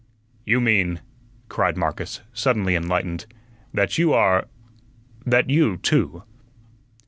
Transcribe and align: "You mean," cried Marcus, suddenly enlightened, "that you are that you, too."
"You 0.45 0.59
mean," 0.59 0.99
cried 1.47 1.77
Marcus, 1.77 2.21
suddenly 2.33 2.73
enlightened, 2.75 3.27
"that 3.71 3.99
you 3.99 4.13
are 4.13 4.47
that 5.27 5.51
you, 5.51 5.77
too." 5.77 6.23